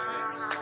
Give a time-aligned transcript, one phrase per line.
[0.00, 0.57] Amen.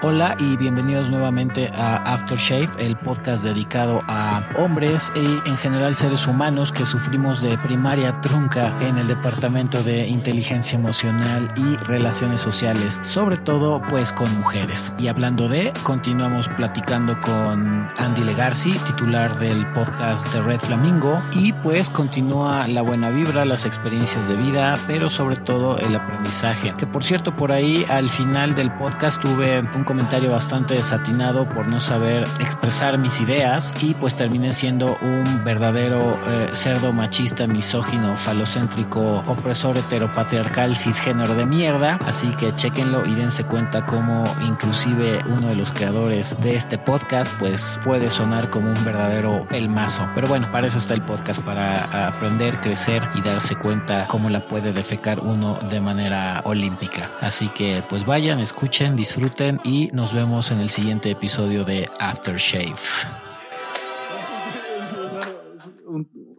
[0.00, 6.28] Hola y bienvenidos nuevamente a Aftershave, el podcast dedicado a hombres y en general seres
[6.28, 13.00] humanos que sufrimos de primaria trunca en el departamento de inteligencia emocional y relaciones sociales,
[13.02, 14.92] sobre todo pues con mujeres.
[14.98, 21.52] Y hablando de, continuamos platicando con Andy Legarci, titular del podcast de Red Flamingo, y
[21.54, 26.72] pues continúa la buena vibra, las experiencias de vida, pero sobre todo el aprendizaje.
[26.78, 31.66] Que por cierto, por ahí al final del podcast tuve un comentario bastante desatinado por
[31.66, 38.14] no saber expresar mis ideas y pues terminé siendo un verdadero eh, cerdo machista, misógino,
[38.14, 41.98] falocéntrico, opresor heteropatriarcal, cisgénero de mierda.
[42.06, 47.32] Así que chequenlo y dense cuenta cómo inclusive uno de los creadores de este podcast
[47.38, 50.06] pues puede sonar como un verdadero elmazo.
[50.14, 54.40] Pero bueno, para eso está el podcast, para aprender, crecer y darse cuenta cómo la
[54.40, 57.10] puede defecar uno de manera olímpica.
[57.22, 62.74] Así que pues vayan, escuchen, disfruten y nos vemos en el siguiente episodio de Aftershave.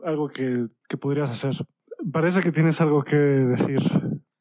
[0.05, 1.53] Algo que, que podrías hacer.
[2.11, 3.81] Parece que tienes algo que decir,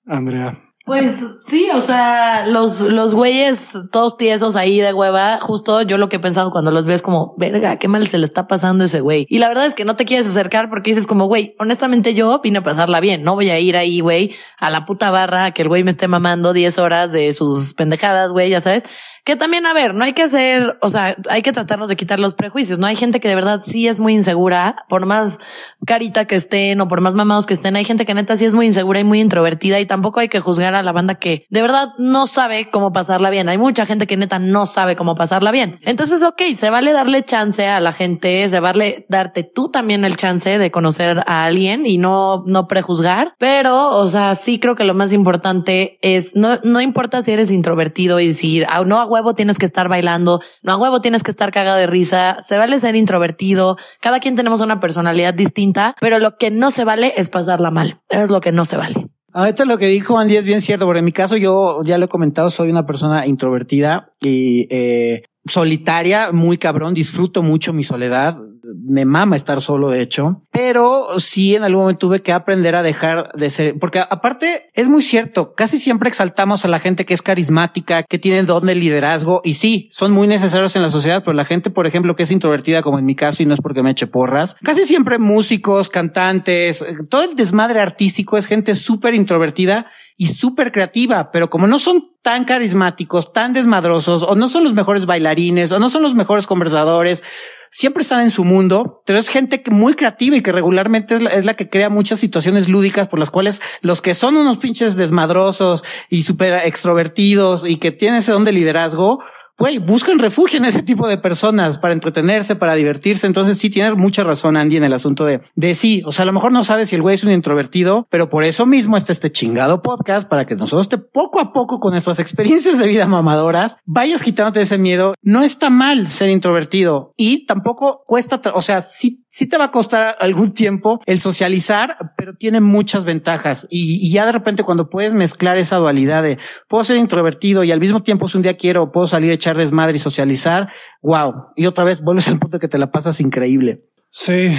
[0.05, 0.68] Andrea.
[0.89, 6.09] Pues sí, o sea, los, los güeyes todos tiesos ahí de hueva, justo yo lo
[6.09, 9.01] que he pensado cuando los ves como, verga, qué mal se le está pasando ese
[9.01, 9.27] güey.
[9.29, 12.41] Y la verdad es que no te quieres acercar porque dices como, güey, honestamente yo
[12.43, 15.51] vine a pasarla bien, no voy a ir ahí, güey, a la puta barra a
[15.51, 18.85] que el güey me esté mamando 10 horas de sus pendejadas, güey, ya sabes.
[19.29, 22.19] Que también, a ver, no hay que hacer, o sea, hay que tratarnos de quitar
[22.19, 22.87] los prejuicios, ¿no?
[22.87, 25.39] Hay gente que de verdad sí es muy insegura, por más
[25.85, 28.55] carita que estén o por más mamados que estén, hay gente que neta sí es
[28.55, 31.61] muy insegura y muy introvertida y tampoco hay que juzgar a la banda que de
[31.61, 33.51] verdad no sabe cómo pasarla bien.
[33.51, 35.79] Hay mucha gente que neta no sabe cómo pasarla bien.
[35.83, 40.17] Entonces, ok, se vale darle chance a la gente, se vale darte tú también el
[40.17, 44.85] chance de conocer a alguien y no, no prejuzgar, pero, o sea, sí creo que
[44.85, 49.18] lo más importante es, no, no importa si eres introvertido y decir, ah, no, a
[49.19, 52.57] huevo tienes que estar bailando, no a huevo tienes que estar cagado de risa, se
[52.57, 57.15] vale ser introvertido, cada quien tenemos una personalidad distinta, pero lo que no se vale
[57.17, 59.09] es pasarla mal, es lo que no se vale.
[59.33, 62.07] Ahorita lo que dijo Andy es bien cierto, porque en mi caso yo ya lo
[62.07, 68.39] he comentado, soy una persona introvertida y eh, solitaria, muy cabrón, disfruto mucho mi soledad,
[68.89, 72.83] me mama estar solo, de hecho, pero sí en algún momento tuve que aprender a
[72.83, 77.15] dejar de ser, porque aparte es muy cierto, casi siempre exaltamos a la gente que
[77.15, 81.23] es carismática, que tiene don de liderazgo y sí, son muy necesarios en la sociedad,
[81.25, 83.61] pero la gente, por ejemplo, que es introvertida, como en mi caso, y no es
[83.61, 89.15] porque me eche porras, casi siempre músicos, cantantes, todo el desmadre artístico es gente súper
[89.15, 94.65] introvertida y súper creativa, pero como no son tan carismáticos, tan desmadrosos, o no son
[94.65, 97.23] los mejores bailarines, o no son los mejores conversadores,
[97.71, 101.31] siempre están en su mundo, pero es gente muy creativa y que regularmente es la,
[101.31, 104.97] es la que crea muchas situaciones lúdicas por las cuales los que son unos pinches
[104.97, 109.21] desmadrosos y súper extrovertidos y que tienen ese don de liderazgo,
[109.59, 113.27] güey, buscan refugio en ese tipo de personas para entretenerse, para divertirse.
[113.27, 116.03] Entonces sí tiene mucha razón Andy en el asunto de, de sí.
[116.07, 118.45] O sea, a lo mejor no sabes si el güey es un introvertido, pero por
[118.45, 122.21] eso mismo está este chingado podcast para que nosotros te poco a poco con nuestras
[122.21, 125.15] experiencias de vida mamadoras vayas quitándote ese miedo.
[125.23, 129.71] No está mal ser introvertido y tampoco cuesta, o sea, sí sí te va a
[129.71, 133.67] costar algún tiempo el socializar, pero tiene muchas ventajas.
[133.71, 137.81] Y, ya de repente cuando puedes mezclar esa dualidad de puedo ser introvertido y al
[137.81, 140.69] mismo tiempo si un día quiero, puedo salir a echar desmadre y socializar,
[141.03, 141.33] wow.
[141.57, 143.85] Y otra vez vuelves al punto que te la pasas increíble.
[144.11, 144.57] Sí,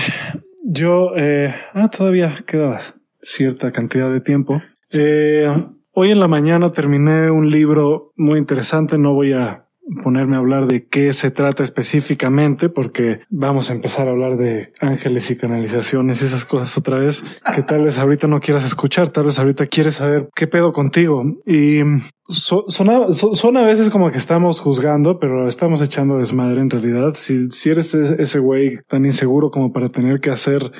[0.63, 2.81] yo, eh, ah, todavía queda
[3.21, 4.61] cierta cantidad de tiempo.
[4.91, 5.47] Eh,
[5.91, 9.68] hoy en la mañana terminé un libro muy interesante, no voy a
[10.03, 14.71] ponerme a hablar de qué se trata específicamente, porque vamos a empezar a hablar de
[14.79, 19.09] ángeles y canalizaciones y esas cosas otra vez, que tal vez ahorita no quieras escuchar,
[19.09, 21.23] tal vez ahorita quieres saber qué pedo contigo.
[21.45, 21.79] Y
[22.27, 27.13] son, son, a veces como que estamos juzgando, pero estamos echando desmadre en realidad.
[27.15, 30.71] Si, si eres ese güey tan inseguro como para tener que hacer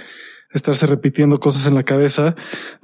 [0.52, 2.36] estarse repitiendo cosas en la cabeza,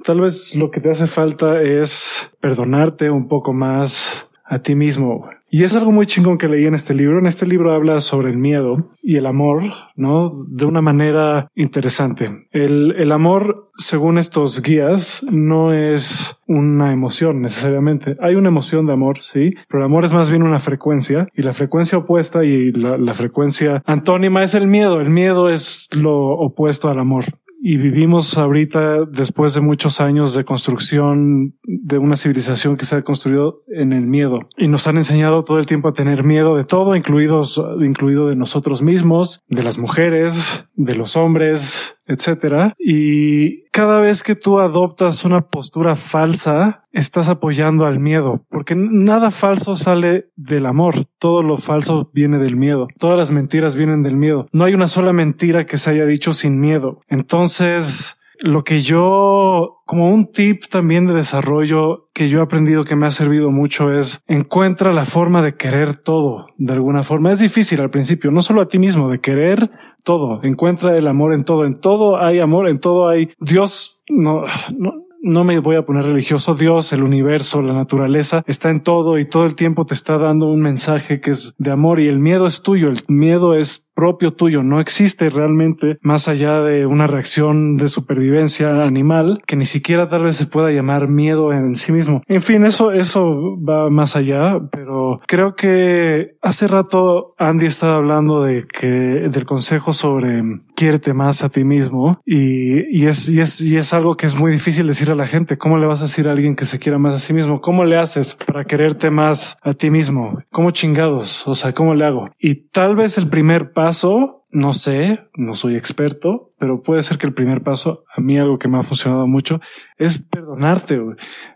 [0.04, 5.28] tal vez lo que te hace falta es perdonarte un poco más a ti mismo.
[5.48, 7.18] Y es algo muy chingón que leí en este libro.
[7.18, 9.62] En este libro habla sobre el miedo y el amor,
[9.94, 10.44] ¿no?
[10.48, 12.48] De una manera interesante.
[12.50, 18.16] El, el amor, según estos guías, no es una emoción necesariamente.
[18.20, 21.42] Hay una emoción de amor, sí, pero el amor es más bien una frecuencia y
[21.42, 25.00] la frecuencia opuesta y la, la frecuencia antónima es el miedo.
[25.00, 27.24] El miedo es lo opuesto al amor
[27.68, 33.02] y vivimos ahorita después de muchos años de construcción de una civilización que se ha
[33.02, 36.64] construido en el miedo y nos han enseñado todo el tiempo a tener miedo de
[36.64, 42.74] todo, incluidos, incluido de nosotros mismos, de las mujeres, de los hombres, etcétera.
[42.78, 49.30] Y cada vez que tú adoptas una postura falsa, estás apoyando al miedo, porque nada
[49.30, 51.04] falso sale del amor.
[51.18, 52.88] Todo lo falso viene del miedo.
[52.98, 54.46] Todas las mentiras vienen del miedo.
[54.52, 57.00] No hay una sola mentira que se haya dicho sin miedo.
[57.08, 62.96] Entonces, lo que yo, como un tip también de desarrollo que yo he aprendido que
[62.96, 67.32] me ha servido mucho es encuentra la forma de querer todo de alguna forma.
[67.32, 69.70] Es difícil al principio, no solo a ti mismo, de querer
[70.04, 70.40] todo.
[70.42, 71.64] Encuentra el amor en todo.
[71.64, 74.02] En todo hay amor, en todo hay Dios.
[74.08, 74.42] No,
[74.76, 79.18] no, no me voy a poner religioso, Dios, el universo, la naturaleza, está en todo
[79.18, 82.20] y todo el tiempo te está dando un mensaje que es de amor y el
[82.20, 87.06] miedo es tuyo, el miedo es propio tuyo, no existe realmente más allá de una
[87.06, 91.92] reacción de supervivencia animal que ni siquiera tal vez se pueda llamar miedo en sí
[91.92, 92.20] mismo.
[92.26, 98.42] En fin, eso, eso va más allá, pero creo que hace rato Andy estaba hablando
[98.42, 100.42] de que del consejo sobre
[100.76, 104.38] quiérete más a ti mismo y, y es, y es, y es algo que es
[104.38, 105.58] muy difícil decir la gente.
[105.58, 107.60] ¿Cómo le vas a decir a alguien que se quiera más a sí mismo?
[107.60, 110.38] ¿Cómo le haces para quererte más a ti mismo?
[110.50, 111.46] ¿Cómo chingados?
[111.48, 112.28] O sea, ¿cómo le hago?
[112.38, 117.26] Y tal vez el primer paso no sé, no soy experto, pero puede ser que
[117.26, 119.60] el primer paso, a mí algo que me ha funcionado mucho,
[119.98, 121.00] es perdonarte.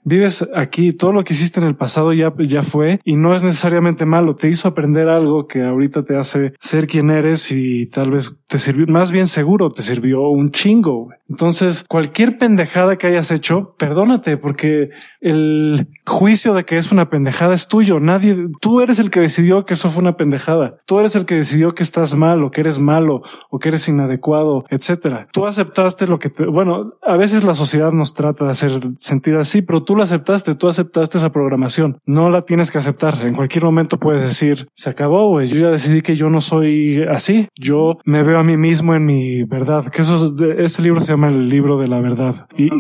[0.05, 3.43] Vives aquí, todo lo que hiciste en el pasado ya, ya fue y no es
[3.43, 4.37] necesariamente malo.
[4.37, 8.59] Te hizo aprender algo que ahorita te hace ser quien eres y tal vez te
[8.59, 11.09] sirvió, más bien seguro, te sirvió un chingo.
[11.29, 14.91] Entonces, cualquier pendejada que hayas hecho, perdónate porque
[15.21, 18.01] el juicio de que es una pendejada es tuyo.
[18.01, 20.79] Nadie, tú eres el que decidió que eso fue una pendejada.
[20.87, 23.89] Tú eres el que decidió que estás mal o que eres malo o que eres
[23.89, 25.29] inadecuado, etcétera.
[25.33, 29.37] Tú aceptaste lo que te, bueno, a veces la sociedad nos trata de hacer sentir
[29.37, 31.99] así, pero tú lo aceptaste, tú aceptaste esa programación.
[32.07, 33.15] No la tienes que aceptar.
[33.23, 35.49] En cualquier momento puedes decir, se acabó, güey.
[35.49, 37.49] Yo ya decidí que yo no soy así.
[37.57, 39.87] Yo me veo a mí mismo en mi verdad.
[39.87, 42.47] Que eso, este libro se llama el libro de la verdad.
[42.57, 42.71] Y,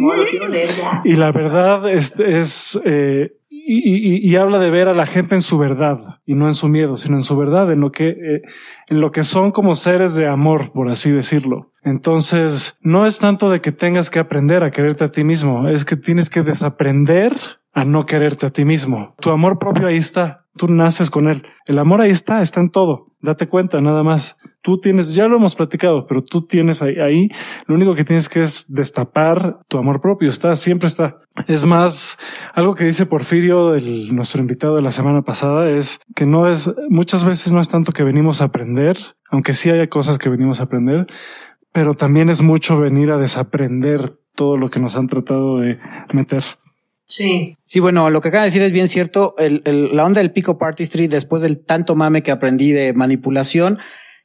[1.04, 3.39] y la verdad es, es eh,
[3.72, 6.68] y, y, habla de ver a la gente en su verdad y no en su
[6.68, 8.42] miedo, sino en su verdad, en lo que, eh,
[8.88, 11.70] en lo que son como seres de amor, por así decirlo.
[11.82, 15.84] Entonces, no es tanto de que tengas que aprender a quererte a ti mismo, es
[15.84, 17.32] que tienes que desaprender
[17.72, 19.14] a no quererte a ti mismo.
[19.20, 20.39] Tu amor propio ahí está.
[20.56, 21.42] Tú naces con él.
[21.66, 23.06] El amor ahí está, está en todo.
[23.22, 24.36] Date cuenta, nada más.
[24.62, 27.28] Tú tienes, ya lo hemos platicado, pero tú tienes ahí, ahí,
[27.66, 30.28] lo único que tienes que es destapar tu amor propio.
[30.28, 31.18] Está, siempre está.
[31.46, 32.18] Es más,
[32.54, 36.70] algo que dice Porfirio, el, nuestro invitado de la semana pasada, es que no es,
[36.88, 38.96] muchas veces no es tanto que venimos a aprender,
[39.30, 41.06] aunque sí haya cosas que venimos a aprender,
[41.72, 45.78] pero también es mucho venir a desaprender todo lo que nos han tratado de
[46.12, 46.42] meter.
[47.20, 47.56] Sí.
[47.64, 49.34] Sí, bueno, lo que acaba de decir es bien cierto.
[49.38, 53.78] El, el, la onda del pico party después del tanto mame que aprendí de manipulación,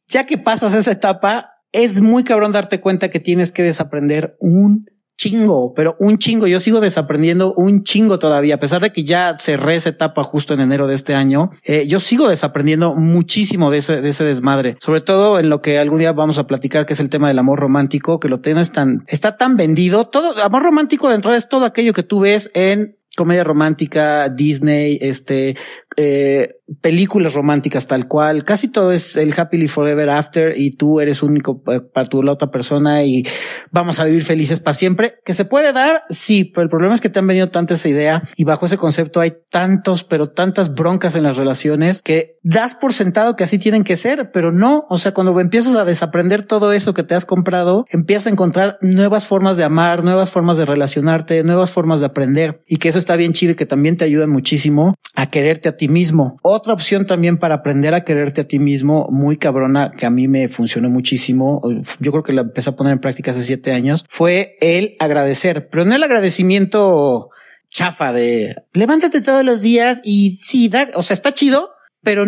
[0.07, 4.85] ya que pasas esa etapa, es muy cabrón darte cuenta que tienes que desaprender un
[5.17, 6.47] chingo, pero un chingo.
[6.47, 10.53] Yo sigo desaprendiendo un chingo todavía, a pesar de que ya cerré esa etapa justo
[10.53, 11.51] en enero de este año.
[11.63, 15.79] Eh, yo sigo desaprendiendo muchísimo de ese, de ese desmadre, sobre todo en lo que
[15.79, 18.71] algún día vamos a platicar, que es el tema del amor romántico, que lo tienes
[18.71, 20.05] tan, está tan vendido.
[20.05, 24.99] Todo amor romántico de entrada es todo aquello que tú ves en comedia romántica, Disney,
[25.01, 25.55] este,
[25.97, 26.49] eh,
[26.81, 28.43] películas románticas tal cual.
[28.43, 32.49] Casi todo es el happily forever after y tú eres único para tu la otra
[32.49, 33.23] persona y
[33.71, 35.15] vamos a vivir felices para siempre.
[35.23, 37.87] Que se puede dar, sí, pero el problema es que te han venido tanta esa
[37.87, 42.75] idea y bajo ese concepto hay tantos, pero tantas broncas en las relaciones que das
[42.75, 44.85] por sentado que así tienen que ser, pero no.
[44.89, 48.77] O sea, cuando empiezas a desaprender todo eso que te has comprado, empiezas a encontrar
[48.81, 52.97] nuevas formas de amar, nuevas formas de relacionarte, nuevas formas de aprender y que eso
[52.97, 56.37] está bien chido y que también te ayuda muchísimo a quererte a ti mismo.
[56.41, 60.27] Otra opción también para aprender a quererte a ti mismo, muy cabrona, que a mí
[60.27, 61.61] me funcionó muchísimo.
[61.99, 65.69] Yo creo que la empecé a poner en práctica hace siete años, fue el agradecer,
[65.69, 67.29] pero no el agradecimiento
[67.69, 72.25] chafa de levántate todos los días y sí, da, o sea, está chido, pero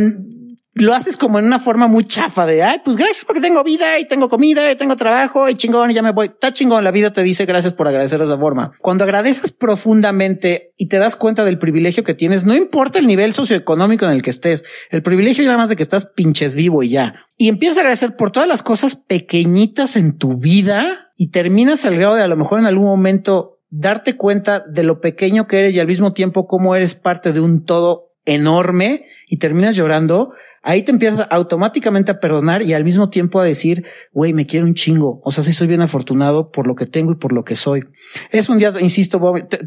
[0.77, 3.99] lo haces como en una forma muy chafa de, ay, pues gracias porque tengo vida
[3.99, 6.27] y tengo comida y tengo trabajo y chingón y ya me voy.
[6.27, 6.83] Está chingón.
[6.83, 8.71] La vida te dice gracias por agradecer de esa forma.
[8.81, 13.33] Cuando agradeces profundamente y te das cuenta del privilegio que tienes, no importa el nivel
[13.33, 16.89] socioeconómico en el que estés, el privilegio ya más de que estás pinches vivo y
[16.89, 17.27] ya.
[17.37, 21.95] Y empiezas a agradecer por todas las cosas pequeñitas en tu vida y terminas al
[21.95, 25.75] grado de a lo mejor en algún momento darte cuenta de lo pequeño que eres
[25.75, 30.83] y al mismo tiempo cómo eres parte de un todo enorme y terminas llorando, ahí
[30.83, 34.73] te empiezas automáticamente a perdonar y al mismo tiempo a decir, güey, me quiero un
[34.73, 35.19] chingo.
[35.23, 37.85] O sea, sí soy bien afortunado por lo que tengo y por lo que soy.
[38.31, 39.19] Es un día, insisto,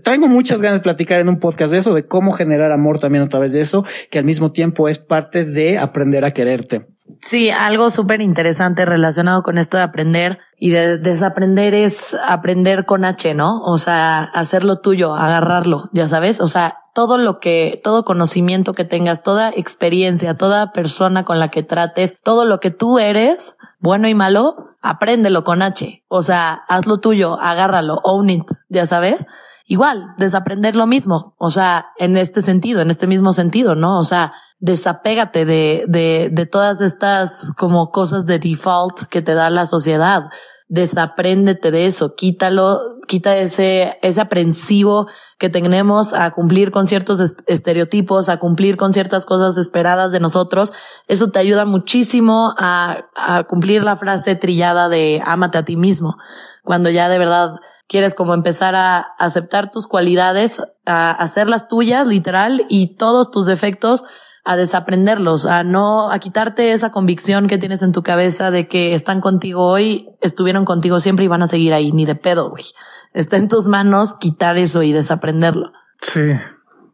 [0.04, 3.24] tengo muchas ganas de platicar en un podcast de eso, de cómo generar amor también
[3.24, 6.86] a través de eso, que al mismo tiempo es parte de aprender a quererte.
[7.20, 13.04] Sí, algo súper interesante relacionado con esto de aprender y de desaprender es aprender con
[13.04, 13.62] H, ¿no?
[13.62, 18.84] O sea, hacerlo tuyo, agarrarlo, ya sabes, o sea, todo lo que, todo conocimiento que
[18.84, 24.08] tengas, toda experiencia, toda persona con la que trates, todo lo que tú eres, bueno
[24.08, 26.04] y malo, apréndelo con H.
[26.08, 29.26] O sea, hazlo tuyo, agárralo, own it, ya sabes.
[29.66, 31.36] Igual, desaprender lo mismo.
[31.38, 34.00] O sea, en este sentido, en este mismo sentido, ¿no?
[34.00, 39.50] O sea, desapégate de, de, de todas estas como cosas de default que te da
[39.50, 40.24] la sociedad.
[40.68, 48.28] Desapréndete de eso, quítalo, quita ese, ese aprensivo que tenemos a cumplir con ciertos estereotipos,
[48.28, 50.72] a cumplir con ciertas cosas esperadas de nosotros.
[51.08, 56.18] Eso te ayuda muchísimo a, a cumplir la frase trillada de ámate a ti mismo.
[56.62, 57.54] Cuando ya de verdad
[57.88, 64.04] quieres como empezar a aceptar tus cualidades, a hacerlas tuyas, literal, y todos tus defectos,
[64.44, 68.94] a desaprenderlos, a no, a quitarte esa convicción que tienes en tu cabeza de que
[68.94, 72.64] están contigo hoy, estuvieron contigo siempre y van a seguir ahí, ni de pedo, güey.
[73.12, 75.72] Está en tus manos quitar eso y desaprenderlo.
[76.00, 76.32] Sí,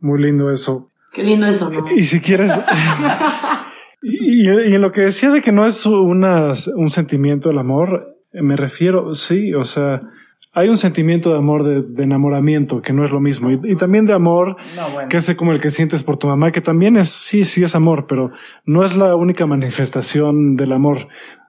[0.00, 0.88] muy lindo eso.
[1.12, 1.87] Qué lindo eso, ¿no?
[1.91, 2.53] Y si quieres,
[4.03, 8.17] y, y, en lo que decía de que no es una, un sentimiento el amor,
[8.33, 10.03] me refiero, sí, o sea,
[10.57, 13.51] hay un sentimiento de amor, de, enamoramiento, que no es lo mismo.
[13.51, 14.57] Y, también de amor,
[15.11, 17.75] que es como el que sientes por tu mamá, que también es, sí, sí es
[17.75, 18.31] amor, pero
[18.65, 21.09] no es la única manifestación del amor.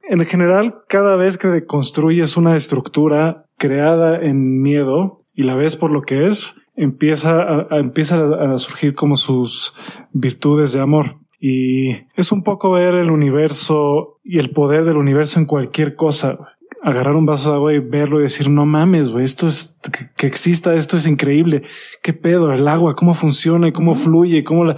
[0.09, 5.89] En general, cada vez que construyes una estructura creada en miedo y la ves por
[5.89, 8.17] lo que es, empieza a, empieza
[8.53, 9.73] a surgir como sus
[10.11, 11.15] virtudes de amor.
[11.39, 16.56] Y es un poco ver el universo y el poder del universo en cualquier cosa
[16.81, 19.77] agarrar un vaso de agua y verlo y decir, no mames, güey, esto es,
[20.15, 21.61] que, exista, esto es increíble.
[22.01, 22.53] ¿Qué pedo?
[22.53, 24.75] El agua, cómo funciona y cómo fluye, cómo la...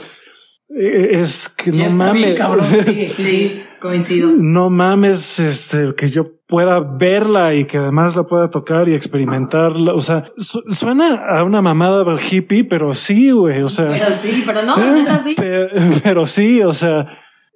[0.69, 2.39] E, e, es que no mames.
[3.15, 4.31] sí, coincido.
[4.37, 9.93] No mames, este, que yo pueda verla y que además la pueda tocar y experimentarla.
[9.93, 13.61] O sea, suena a una mamada hippie, pero sí, güey.
[13.61, 15.35] O sea, pero sí, pero no, suena así.
[16.03, 17.07] pero sí, o sea,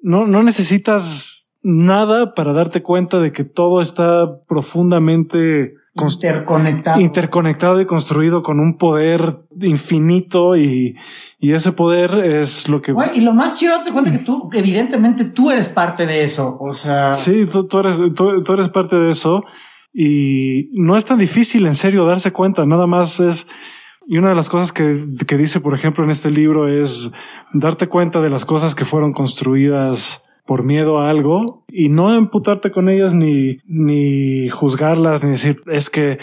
[0.02, 7.00] no, no necesitas nada para darte cuenta de que todo está profundamente interconectado.
[7.00, 10.98] interconectado y construido con un poder infinito y,
[11.40, 12.94] y ese poder es lo que...
[13.14, 16.74] y lo más chido, te cuenta que tú, evidentemente tú eres parte de eso, o
[16.74, 17.16] sea...
[17.16, 19.46] Sí, tú, tú eres, tú, eres parte de eso
[19.94, 23.48] y no es tan difícil en serio darse cuenta, nada más es...
[24.06, 27.10] Y una de las cosas que, que dice, por ejemplo, en este libro es
[27.54, 32.72] darte cuenta de las cosas que fueron construidas por miedo a algo y no emputarte
[32.72, 36.20] con ellas ni, ni juzgarlas ni decir es que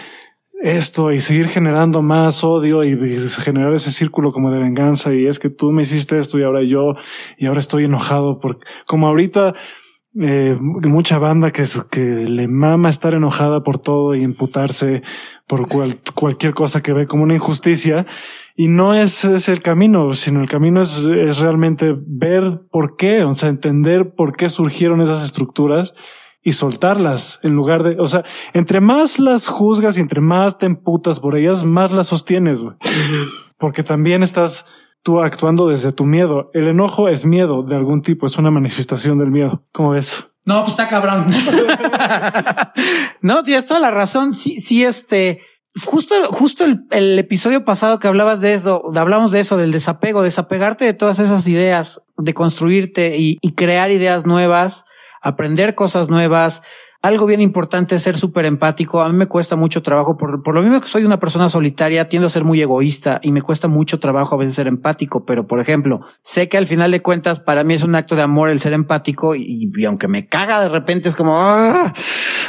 [0.61, 2.97] esto y seguir generando más odio y,
[3.43, 6.63] generar ese círculo como de venganza y es que tú me hiciste esto y ahora
[6.63, 6.95] yo
[7.39, 9.55] y ahora estoy enojado porque como ahorita
[10.21, 15.03] eh, mucha banda que, que le mama estar enojada por todo y imputarse
[15.47, 15.69] por
[16.15, 18.07] cualquier cosa que ve como una injusticia
[18.61, 23.25] y no es, es el camino, sino el camino es, es realmente ver por qué,
[23.25, 25.95] o sea, entender por qué surgieron esas estructuras
[26.43, 30.67] y soltarlas en lugar de, o sea, entre más las juzgas y entre más te
[30.67, 32.77] emputas por ellas, más las sostienes, güey.
[33.57, 34.67] Porque también estás
[35.03, 36.51] tú actuando desde tu miedo.
[36.53, 39.65] El enojo es miedo de algún tipo, es una manifestación del miedo.
[39.73, 40.35] ¿Cómo ves?
[40.45, 41.29] No, pues está cabrón.
[43.23, 44.35] no, tienes toda la razón.
[44.35, 45.41] Sí, sí, este,
[45.87, 50.85] Justo, justo el, episodio pasado que hablabas de eso, hablamos de eso, del desapego, desapegarte
[50.85, 54.85] de todas esas ideas, de construirte y, y crear ideas nuevas,
[55.23, 56.63] aprender cosas nuevas,
[57.03, 59.01] algo bien importante es ser súper empático.
[59.01, 62.11] A mí me cuesta mucho trabajo, por, por lo mismo que soy una persona solitaria,
[62.11, 65.25] tiendo a ser muy egoísta y me cuesta mucho trabajo a veces ser empático.
[65.25, 68.23] Pero, por ejemplo, sé que al final de cuentas para mí es un acto de
[68.23, 71.91] amor el ser empático y, aunque me caga de repente es como, ah,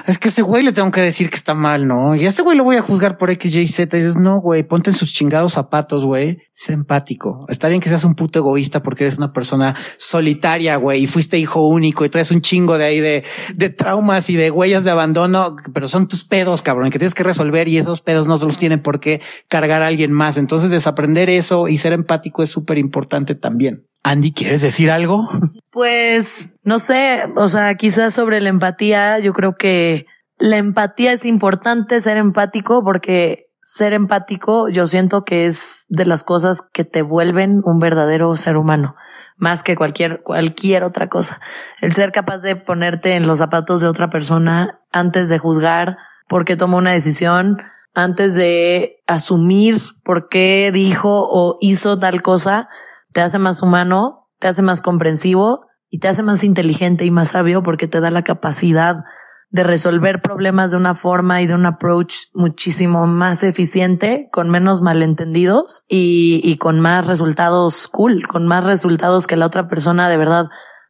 [0.08, 2.16] es que ese güey le tengo que decir que está mal, ¿no?
[2.16, 3.96] Y a ese güey lo voy a juzgar por X, Y, Z.
[3.96, 6.40] Dices, no, güey, ponte en sus chingados zapatos, güey.
[6.52, 7.46] Sé empático.
[7.50, 11.38] Está bien que seas un puto egoísta porque eres una persona solitaria, güey, y fuiste
[11.38, 13.24] hijo único y traes un chingo de ahí de,
[13.56, 17.24] de traumas y de huellas de abandono, pero son tus pedos, cabrón, que tienes que
[17.24, 20.38] resolver y esos pedos no se los tiene por qué cargar a alguien más.
[20.38, 23.91] Entonces desaprender eso y ser empático es súper importante también.
[24.04, 25.30] Andy, ¿quieres decir algo?
[25.72, 30.06] Pues no sé, o sea, quizás sobre la empatía, yo creo que
[30.38, 36.26] la empatía es importante ser empático porque ser empático yo siento que es de las
[36.26, 38.96] cosas que te vuelven un verdadero ser humano
[39.42, 41.42] más que cualquier, cualquier otra cosa.
[41.82, 46.46] El ser capaz de ponerte en los zapatos de otra persona antes de juzgar por
[46.46, 47.58] qué tomó una decisión,
[47.96, 52.70] antes de asumir por qué dijo o hizo tal cosa,
[53.14, 57.30] te hace más humano, te hace más comprensivo y te hace más inteligente y más
[57.30, 59.04] sabio porque te da la capacidad
[59.50, 64.82] de resolver problemas de una forma y de un approach muchísimo más eficiente, con menos
[64.82, 70.18] malentendidos y, y con más resultados cool, con más resultados que la otra persona de
[70.18, 70.50] verdad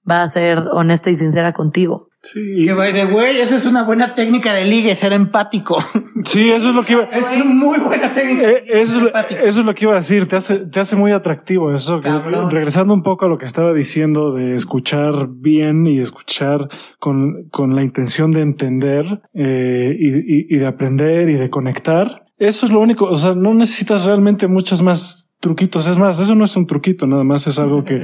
[0.10, 2.10] va a ser honesta y sincera contigo.
[2.24, 2.66] Sí.
[2.66, 5.78] Que by the way, esa es una buena técnica de ligue, ser empático.
[6.24, 7.04] Sí, eso es lo que iba.
[7.06, 8.48] Es una muy buena técnica.
[8.48, 10.28] Eh, eso, es, eso, es, lo que iba a decir.
[10.28, 11.74] Te hace, te hace muy atractivo.
[11.74, 12.10] Eso que,
[12.52, 17.76] regresando un poco a lo que estaba diciendo de escuchar bien y escuchar con, con
[17.76, 22.28] la intención de entender eh, y, y, y de aprender y de conectar.
[22.38, 23.06] Eso es lo único.
[23.06, 25.88] O sea, no necesitas realmente muchos más truquitos.
[25.88, 28.04] Es más, eso no es un truquito, nada más es algo que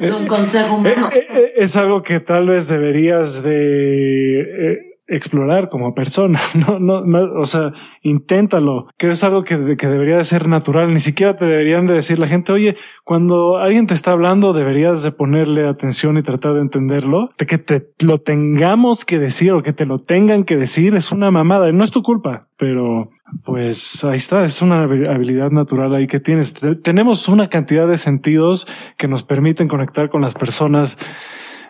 [0.00, 1.10] es un consejo humano.
[1.12, 6.40] Eh, eh, es algo que tal vez deberías de eh, explorar como persona.
[6.54, 10.94] No, no, no, o sea, inténtalo, que es algo que, que, debería de ser natural.
[10.94, 15.02] Ni siquiera te deberían de decir la gente, oye, cuando alguien te está hablando, deberías
[15.02, 17.30] de ponerle atención y tratar de entenderlo.
[17.36, 21.12] De que te lo tengamos que decir o que te lo tengan que decir es
[21.12, 21.70] una mamada.
[21.72, 23.10] No es tu culpa, pero
[23.44, 24.44] pues ahí está.
[24.44, 26.54] Es una habilidad natural ahí que tienes.
[26.82, 30.98] Tenemos una cantidad de sentidos que nos permiten conectar con las personas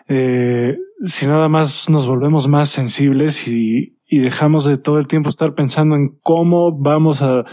[0.07, 5.55] eh, si nada más nos volvemos más sensibles y, dejamos de todo el tiempo estar
[5.55, 7.43] pensando en cómo vamos a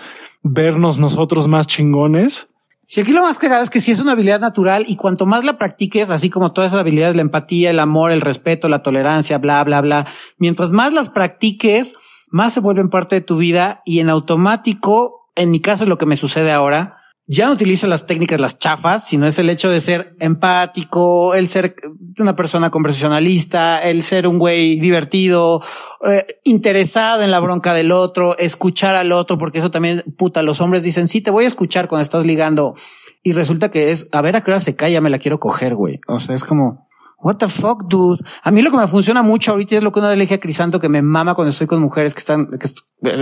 [0.45, 2.51] vernos nosotros más chingones.
[2.87, 5.45] Si aquí lo más cagado es que si es una habilidad natural y cuanto más
[5.45, 9.39] la practiques, así como todas esas habilidades, la empatía, el amor, el respeto, la tolerancia,
[9.39, 10.07] bla, bla, bla,
[10.39, 11.97] mientras más las practiques,
[12.31, 15.99] más se vuelven parte de tu vida y en automático, en mi caso es lo
[15.99, 16.99] que me sucede ahora,
[17.33, 21.49] ya no utilizo las técnicas, las chafas, sino es el hecho de ser empático, el
[21.49, 21.75] ser
[22.19, 25.63] una persona conversacionalista, el ser un güey divertido,
[26.07, 30.61] eh, interesado en la bronca del otro, escuchar al otro, porque eso también, puta, los
[30.61, 32.75] hombres dicen, sí, te voy a escuchar cuando estás ligando.
[33.23, 35.75] Y resulta que es, a ver a qué hora se calla, me la quiero coger,
[35.75, 36.01] güey.
[36.09, 36.89] O sea, es como,
[37.23, 38.21] What the fuck, dude?
[38.43, 40.35] A mí lo que me funciona mucho ahorita es lo que una vez le dije
[40.35, 42.67] a Crisanto que me mama cuando estoy con mujeres que están, que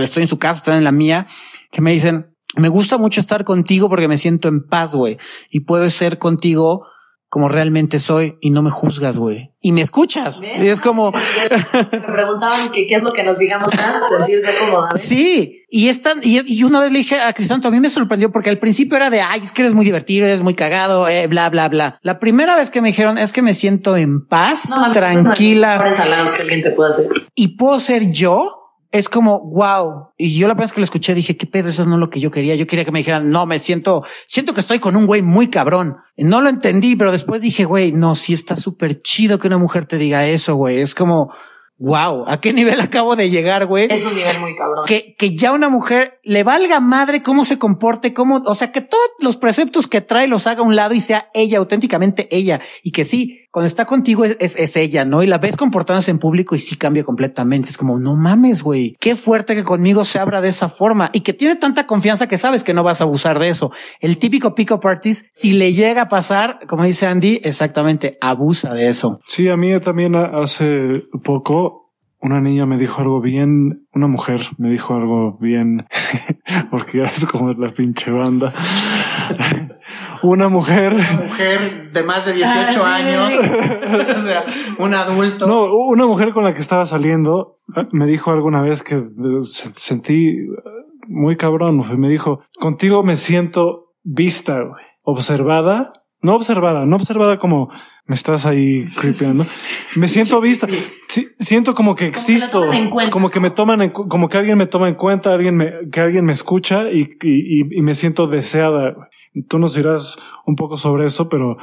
[0.01, 1.27] estoy en su casa, están en la mía,
[1.71, 5.17] que me dicen, me gusta mucho estar contigo porque me siento en paz, güey.
[5.49, 6.85] Y puedo ser contigo
[7.31, 9.53] como realmente soy y no me juzgas, güey.
[9.61, 10.41] Y me escuchas.
[10.43, 11.13] Y es como...
[11.13, 14.89] me preguntaban qué es lo que nos digamos más, sentirse cómoda.
[14.95, 15.63] Sí.
[15.69, 18.49] Y, esta, y, y, una vez le dije a Crisanto, a mí me sorprendió porque
[18.49, 21.49] al principio era de, ay, es que eres muy divertido, eres muy cagado, eh, bla,
[21.49, 21.97] bla, bla.
[22.01, 25.81] La primera vez que me dijeron es que me siento en paz, no, tranquila.
[25.81, 27.07] que alguien te pueda hacer.
[27.33, 28.60] Y puedo ser yo
[28.91, 30.11] es como wow.
[30.17, 32.09] Y yo la primera vez que lo escuché dije, qué pedo, eso no es lo
[32.09, 32.55] que yo quería.
[32.55, 35.49] Yo quería que me dijeran, no, me siento, siento que estoy con un güey muy
[35.49, 35.97] cabrón.
[36.17, 39.85] no lo entendí, pero después dije, güey, no, sí está súper chido que una mujer
[39.85, 40.79] te diga eso, güey.
[40.79, 41.33] Es como,
[41.77, 43.87] wow, ¿a qué nivel acabo de llegar, güey?
[43.89, 44.85] Es un nivel muy cabrón.
[44.85, 48.81] Que, que ya una mujer le valga madre cómo se comporte, cómo, o sea, que
[48.81, 52.59] todos los preceptos que trae los haga a un lado y sea ella, auténticamente ella.
[52.83, 55.23] Y que sí, cuando está contigo es, es, ella, ¿no?
[55.23, 57.69] Y la ves comportándose en público y sí cambia completamente.
[57.69, 58.95] Es como, no mames, güey.
[58.99, 62.37] Qué fuerte que conmigo se abra de esa forma y que tiene tanta confianza que
[62.37, 63.71] sabes que no vas a abusar de eso.
[63.99, 68.87] El típico pick-up artist, si le llega a pasar, como dice Andy, exactamente, abusa de
[68.87, 69.19] eso.
[69.27, 71.80] Sí, a mí también hace poco
[72.21, 75.87] una niña me dijo algo bien, una mujer me dijo algo bien,
[76.69, 78.53] porque es como la pinche banda.
[80.21, 80.93] una mujer.
[80.93, 83.33] Una mujer de más de 18 ah, años.
[84.17, 84.45] o sea,
[84.77, 85.47] un adulto.
[85.47, 89.41] No, una mujer con la que estaba saliendo eh, me dijo alguna vez que eh,
[89.41, 90.35] sentí
[91.07, 91.83] muy cabrón.
[91.99, 94.61] Me dijo, contigo me siento vista,
[95.01, 97.69] observada no observada, no observada como
[98.11, 99.45] me estás ahí creepeando.
[99.95, 100.67] Me siento vista.
[101.39, 102.69] siento como que existo,
[103.09, 106.01] como que me toman, en, como que alguien me toma en cuenta, alguien me, que
[106.01, 109.07] alguien me escucha y, y, y me siento deseada.
[109.47, 111.55] Tú nos dirás un poco sobre eso, pero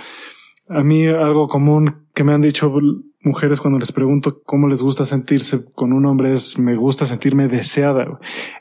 [0.70, 2.72] a mí algo común que me han dicho
[3.20, 7.46] mujeres cuando les pregunto cómo les gusta sentirse con un hombre es me gusta sentirme
[7.46, 8.06] deseada.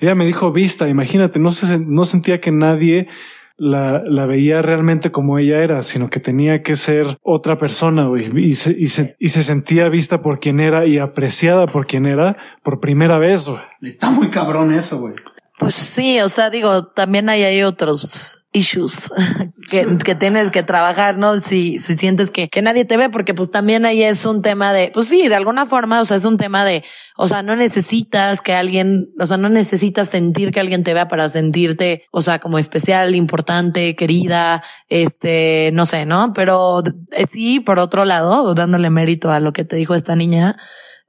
[0.02, 3.08] Ella me dijo vista, imagínate, no se, no sentía que nadie
[3.58, 8.30] la, la veía realmente como ella era, sino que tenía que ser otra persona, güey,
[8.38, 12.06] y se, y se, y se sentía vista por quien era y apreciada por quien
[12.06, 13.62] era por primera vez, güey.
[13.82, 15.15] Está muy cabrón eso, güey.
[15.58, 19.12] Pues sí, o sea, digo, también hay, hay otros issues
[19.70, 21.39] que, que tienes que trabajar, ¿no?
[21.39, 24.74] Si, si sientes que, que nadie te ve, porque pues también ahí es un tema
[24.74, 26.84] de, pues sí, de alguna forma, o sea, es un tema de,
[27.15, 31.08] o sea, no necesitas que alguien, o sea, no necesitas sentir que alguien te vea
[31.08, 36.34] para sentirte, o sea, como especial, importante, querida, este, no sé, ¿no?
[36.34, 40.58] Pero eh, sí, por otro lado, dándole mérito a lo que te dijo esta niña,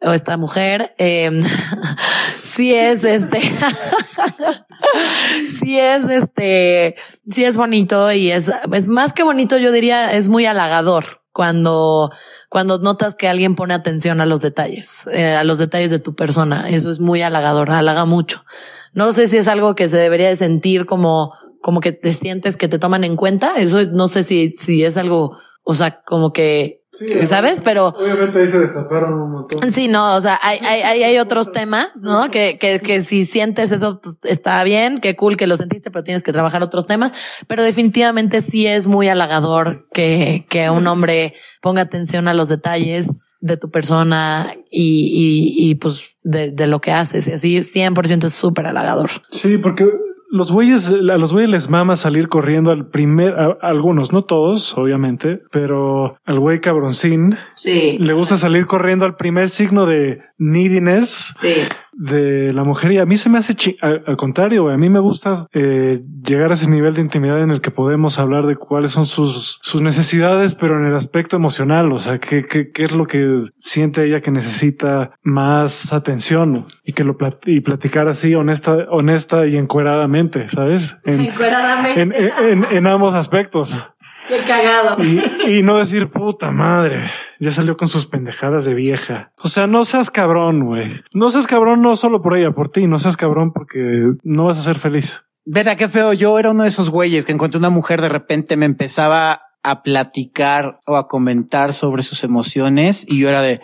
[0.00, 1.30] o esta mujer, eh,
[2.48, 3.40] sí es este,
[5.60, 6.96] sí es este,
[7.28, 11.22] sí es bonito y es, es más que bonito, yo diría, es muy halagador.
[11.32, 12.10] cuando,
[12.48, 16.16] cuando notas que alguien pone atención a los detalles, eh, a los detalles de tu
[16.16, 16.68] persona.
[16.68, 18.44] Eso es muy halagador, halaga mucho.
[18.92, 21.32] No sé si es algo que se debería de sentir como,
[21.62, 23.54] como que te sientes que te toman en cuenta.
[23.56, 26.77] Eso no sé si, si es algo, o sea, como que
[27.26, 27.60] ¿Sabes?
[27.62, 27.88] Pero.
[27.88, 29.72] Obviamente ahí se destaparon un montón.
[29.72, 32.30] Sí, no, o sea, hay, hay, hay otros temas, ¿no?
[32.30, 36.04] Que, que, que si sientes eso pues, está bien, qué cool que lo sentiste, pero
[36.04, 37.12] tienes que trabajar otros temas.
[37.46, 43.36] Pero definitivamente sí es muy halagador que, que un hombre ponga atención a los detalles
[43.40, 47.28] de tu persona y, y, y pues de, de lo que haces.
[47.28, 49.10] Y así 100% es súper halagador.
[49.30, 49.90] Sí, porque
[50.30, 55.42] los güeyes, a los güeyes les mama salir corriendo al primer, algunos, no todos, obviamente,
[55.50, 57.96] pero al güey cabroncín sí.
[57.98, 61.32] le gusta salir corriendo al primer signo de neediness.
[61.36, 61.54] Sí
[61.98, 65.32] de la mujer y a mí se me hace al, contrario, a mí me gusta
[65.52, 69.04] eh, llegar a ese nivel de intimidad en el que podemos hablar de cuáles son
[69.04, 73.06] sus, sus necesidades, pero en el aspecto emocional, o sea, qué, qué, qué es lo
[73.06, 79.48] que siente ella que necesita más atención y que lo y platicar así honesta, honesta
[79.48, 80.98] y encueradamente, ¿sabes?
[81.04, 82.00] En, encueradamente.
[82.00, 83.90] En, en, en ambos aspectos.
[84.28, 85.02] Qué cagado.
[85.48, 87.02] Y, no decir puta madre,
[87.40, 89.32] ya salió con sus pendejadas de vieja.
[89.38, 90.88] O sea, no seas cabrón, güey.
[91.12, 92.86] No seas cabrón no solo por ella, por ti.
[92.86, 95.24] No seas cabrón porque no vas a ser feliz.
[95.44, 96.12] Verá qué feo.
[96.12, 99.82] Yo era uno de esos güeyes que encontré una mujer de repente me empezaba a
[99.82, 103.60] platicar o a comentar sobre sus emociones y yo era de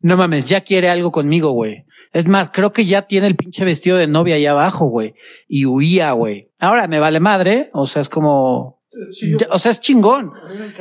[0.00, 1.84] no mames, ya quiere algo conmigo, güey.
[2.12, 5.14] Es más, creo que ya tiene el pinche vestido de novia ahí abajo, güey.
[5.48, 6.52] Y huía, güey.
[6.60, 7.70] Ahora me vale madre.
[7.72, 8.77] O sea, es como,
[9.50, 10.32] o sea, es chingón.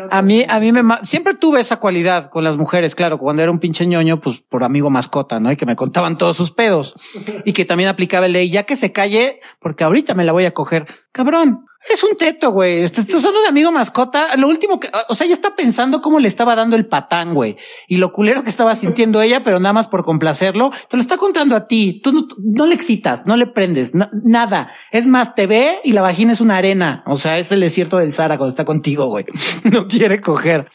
[0.09, 3.51] A mí, a mí me, siempre tuve esa cualidad con las mujeres, claro, cuando era
[3.51, 5.51] un pinche ñoño, pues por amigo mascota, ¿no?
[5.51, 6.95] Y que me contaban todos sus pedos
[7.45, 10.45] y que también aplicaba el ley, ya que se calle, porque ahorita me la voy
[10.45, 10.85] a coger.
[11.11, 12.81] Cabrón, es un teto, güey.
[12.81, 14.35] Estás usando de amigo mascota.
[14.37, 17.57] Lo último que, o sea, ya está pensando cómo le estaba dando el patán, güey.
[17.87, 20.71] Y lo culero que estaba sintiendo ella, pero nada más por complacerlo.
[20.89, 22.01] Te lo está contando a ti.
[22.03, 24.71] Tú no, le excitas, no le prendes, nada.
[24.91, 27.03] Es más, te ve y la vagina es una arena.
[27.05, 29.25] O sea, es el desierto del Sara cuando está contigo, güey.
[29.63, 30.69] No quiere coger.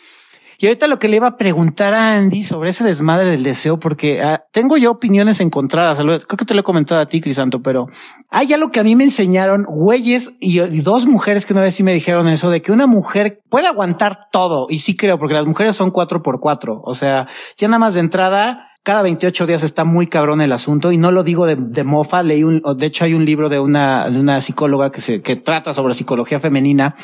[0.62, 3.80] Y ahorita lo que le iba a preguntar a Andy sobre ese desmadre del deseo,
[3.80, 5.98] porque ah, tengo yo opiniones encontradas.
[5.98, 7.88] Creo que te lo he comentado a ti, Crisanto, pero
[8.30, 11.82] hay algo que a mí me enseñaron güeyes y, dos mujeres que una vez sí
[11.82, 14.66] me dijeron eso de que una mujer puede aguantar todo.
[14.68, 16.80] Y sí creo, porque las mujeres son cuatro por cuatro.
[16.84, 20.90] O sea, ya nada más de entrada, cada 28 días está muy cabrón el asunto
[20.90, 22.22] y no lo digo de, mofa.
[22.22, 25.36] Leí un, de hecho hay un libro de una, de una psicóloga que se, que
[25.36, 26.96] trata sobre psicología femenina.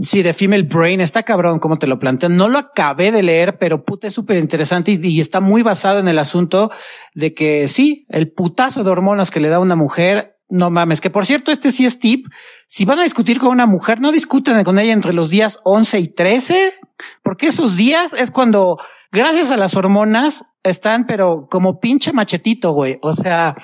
[0.00, 1.02] Sí, de Female Brain.
[1.02, 2.36] Está cabrón como te lo plantean.
[2.36, 5.98] No lo acabé de leer, pero puta es súper interesante y, y, está muy basado
[5.98, 6.70] en el asunto
[7.14, 11.10] de que sí, el putazo de hormonas que le da una mujer no mames, que
[11.10, 12.26] por cierto, este sí es tip.
[12.66, 16.00] Si van a discutir con una mujer, no discuten con ella entre los días 11
[16.00, 16.74] y 13,
[17.22, 18.78] porque esos días es cuando,
[19.12, 22.98] gracias a las hormonas, están, pero como pinche machetito, güey.
[23.02, 23.56] O sea,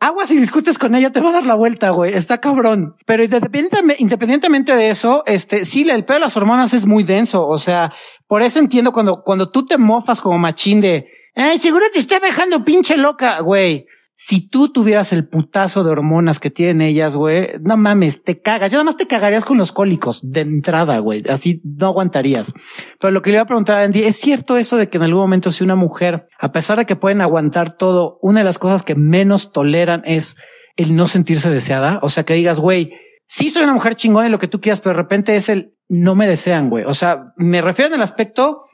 [0.00, 2.14] agua si discutes con ella te va a dar la vuelta, güey.
[2.14, 2.96] Está cabrón.
[3.06, 7.46] Pero independientemente de eso, este, sí, el pedo de las hormonas es muy denso.
[7.46, 7.92] O sea,
[8.26, 12.20] por eso entiendo cuando, cuando tú te mofas como machín de, ay, seguro te está
[12.20, 13.86] dejando pinche loca, güey
[14.22, 18.70] si tú tuvieras el putazo de hormonas que tienen ellas, güey, no mames, te cagas.
[18.70, 21.22] Ya nada más te cagarías con los cólicos de entrada, güey.
[21.26, 22.52] Así no aguantarías.
[23.00, 25.04] Pero lo que le iba a preguntar a Andy, ¿es cierto eso de que en
[25.04, 28.58] algún momento si una mujer, a pesar de que pueden aguantar todo, una de las
[28.58, 30.36] cosas que menos toleran es
[30.76, 31.98] el no sentirse deseada?
[32.02, 32.92] O sea, que digas, güey,
[33.26, 35.78] sí soy una mujer chingona y lo que tú quieras, pero de repente es el
[35.88, 36.84] no me desean, güey.
[36.84, 38.64] O sea, me refiero en el aspecto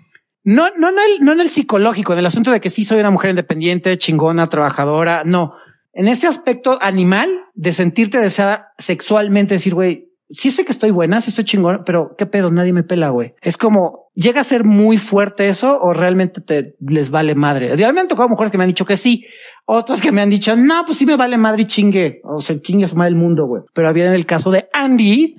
[0.47, 3.11] no, no, no, no en el psicológico, en el asunto de que sí soy una
[3.11, 5.25] mujer independiente, chingona, trabajadora.
[5.25, 5.55] No,
[5.93, 11.21] en ese aspecto animal de sentirte deseada sexualmente, decir, güey, sí sé que estoy buena,
[11.21, 13.35] sí estoy chingona, pero qué pedo, nadie me pela, güey.
[13.43, 17.75] Es como llega a ser muy fuerte eso o realmente te les vale madre.
[17.75, 19.27] Realmente me han tocado mujeres que me han dicho que sí,
[19.65, 22.63] otras que me han dicho no, pues sí me vale madre y chingue o se
[22.63, 23.65] chingue mal el mundo, güey.
[23.73, 25.35] Pero había en el caso de Andy,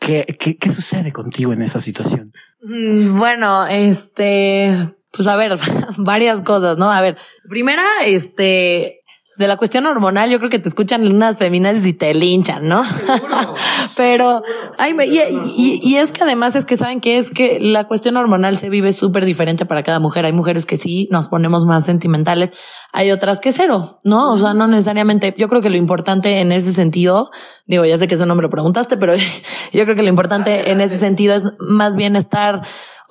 [0.00, 2.32] ¿qué, qué, qué sucede contigo en esa situación?
[2.62, 5.58] Mm, bueno, este, pues a ver,
[5.96, 6.90] varias cosas, ¿no?
[6.90, 7.16] A ver,
[7.48, 8.99] primera, este,
[9.40, 12.82] de la cuestión hormonal, yo creo que te escuchan unas feminazis y te linchan, ¿no?
[13.96, 14.42] Pero,
[14.76, 14.94] ay,
[15.56, 18.68] y, y, es que además es que saben que es que la cuestión hormonal se
[18.68, 20.26] vive súper diferente para cada mujer.
[20.26, 22.52] Hay mujeres que sí nos ponemos más sentimentales,
[22.92, 24.30] hay otras que cero, ¿no?
[24.30, 25.34] O sea, no necesariamente.
[25.38, 27.30] Yo creo que lo importante en ese sentido,
[27.64, 29.14] digo, ya sé que eso no me lo preguntaste, pero
[29.72, 32.60] yo creo que lo importante en ese sentido es más bien estar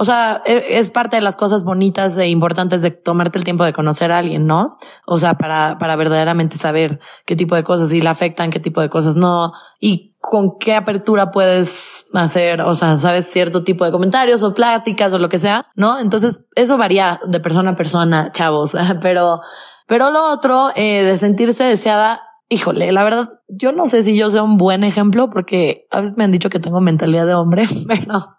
[0.02, 3.66] o sea, e, es parte de las cosas bonitas e importantes de tomarte el tiempo
[3.66, 4.78] de conocer a alguien, ¿no?
[5.06, 8.80] O sea, para, para verdaderamente saber qué tipo de cosas sí le afectan, qué tipo
[8.80, 13.92] de cosas no, y con qué apertura puedes hacer, o sea, sabes, cierto tipo de
[13.92, 16.00] comentarios o pláticas o lo que sea, ¿no?
[16.00, 19.42] Entonces, eso varía de persona a persona, chavos, pero,
[19.86, 24.30] pero lo otro, eh, de sentirse deseada, híjole, la verdad, yo no sé si yo
[24.30, 27.66] sea un buen ejemplo porque a veces me han dicho que tengo mentalidad de hombre,
[27.88, 28.38] pero,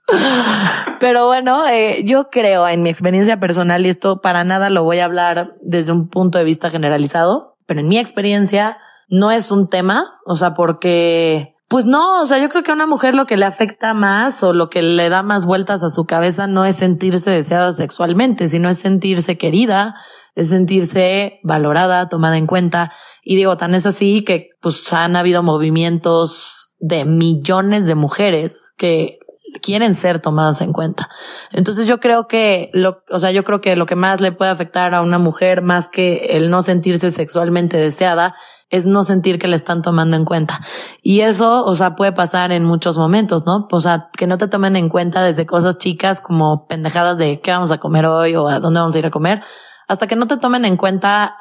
[0.98, 4.98] pero bueno, eh, yo creo en mi experiencia personal y esto para nada lo voy
[4.98, 9.68] a hablar desde un punto de vista generalizado, pero en mi experiencia no es un
[9.68, 13.26] tema, o sea, porque pues no, o sea, yo creo que a una mujer lo
[13.26, 16.64] que le afecta más o lo que le da más vueltas a su cabeza no
[16.64, 19.94] es sentirse deseada sexualmente, sino es sentirse querida,
[20.34, 22.92] es sentirse valorada, tomada en cuenta.
[23.22, 29.18] Y digo, tan es así que pues han habido movimientos de millones de mujeres que
[29.62, 31.08] quieren ser tomadas en cuenta.
[31.52, 34.50] Entonces yo creo que lo, o sea, yo creo que lo que más le puede
[34.50, 38.34] afectar a una mujer más que el no sentirse sexualmente deseada
[38.70, 40.60] es no sentir que le están tomando en cuenta.
[41.02, 43.66] Y eso, o sea, puede pasar en muchos momentos, ¿no?
[43.70, 47.50] O sea, que no te tomen en cuenta desde cosas chicas como pendejadas de qué
[47.50, 49.42] vamos a comer hoy o a dónde vamos a ir a comer,
[49.90, 51.36] hasta que no te tomen en cuenta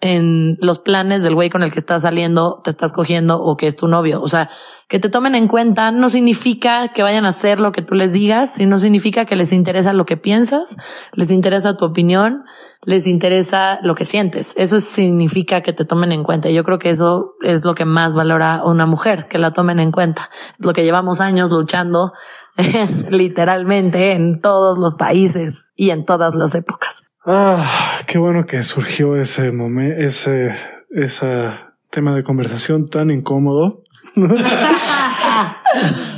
[0.00, 3.66] en los planes del güey con el que estás saliendo, te estás cogiendo o que
[3.66, 4.22] es tu novio.
[4.22, 4.48] O sea,
[4.88, 8.12] que te tomen en cuenta no significa que vayan a hacer lo que tú les
[8.12, 10.76] digas, sino significa que les interesa lo que piensas,
[11.12, 12.44] les interesa tu opinión,
[12.82, 14.54] les interesa lo que sientes.
[14.56, 16.48] Eso significa que te tomen en cuenta.
[16.50, 19.90] Yo creo que eso es lo que más valora una mujer, que la tomen en
[19.90, 20.30] cuenta.
[20.56, 22.12] Es lo que llevamos años luchando
[23.10, 27.02] literalmente en todos los países y en todas las épocas.
[27.28, 30.54] Ah, qué bueno que surgió ese momento, ese,
[30.90, 31.50] ese
[31.90, 33.82] tema de conversación tan incómodo.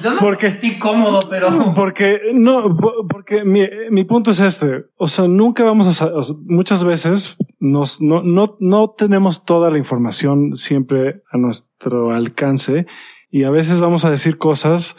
[0.02, 2.76] Yo no porque estoy cómodo, pero porque no,
[3.08, 4.84] porque mi, mi punto es este.
[4.98, 6.10] O sea, nunca vamos a,
[6.44, 12.86] muchas veces nos, no, no, no tenemos toda la información siempre a nuestro alcance
[13.30, 14.96] y a veces vamos a decir cosas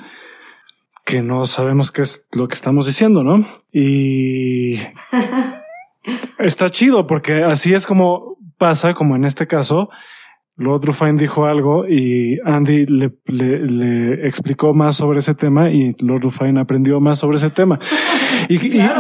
[1.05, 3.45] que no sabemos qué es lo que estamos diciendo, ¿no?
[3.71, 4.77] Y
[6.37, 9.89] Está chido porque así es como pasa, como en este caso,
[10.59, 16.23] Lord Rufine dijo algo y Andy le, le, explicó más sobre ese tema y Lord
[16.23, 17.79] Rufine aprendió más sobre ese tema.
[18.49, 18.57] Y,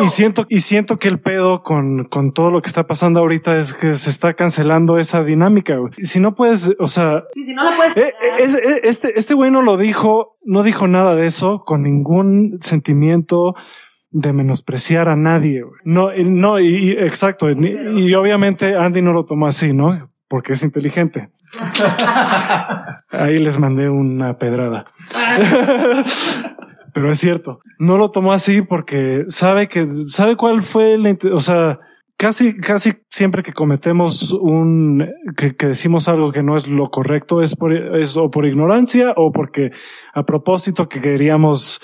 [0.07, 3.73] siento, y siento que el pedo con, con todo lo que está pasando ahorita es
[3.73, 5.77] que se está cancelando esa dinámica.
[5.97, 9.61] Si no puedes, o sea, si no la puedes eh, eh, este, este güey no
[9.61, 13.53] lo dijo, no dijo nada de eso con ningún sentimiento
[14.11, 15.63] de menospreciar a nadie.
[15.83, 17.49] No, no, y, exacto.
[17.49, 20.11] Y, obviamente Andy no lo tomó así, ¿no?
[20.27, 21.29] Porque es inteligente.
[23.11, 24.85] Ahí les mandé una pedrada.
[26.93, 27.59] Pero es cierto.
[27.77, 31.79] No lo tomó así porque sabe que, sabe cuál fue el, o sea,
[32.17, 37.41] casi, casi siempre que cometemos un, que, que, decimos algo que no es lo correcto
[37.41, 39.71] es por, es o por ignorancia o porque
[40.13, 41.79] a propósito que queríamos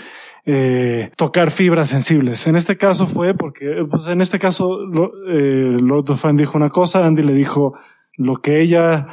[0.45, 2.45] eh, tocar fibras sensibles.
[2.45, 4.77] En este caso fue porque, pues en este caso,
[5.27, 7.73] eh, Lord Dufan dijo una cosa, Andy le dijo
[8.15, 9.07] lo que ella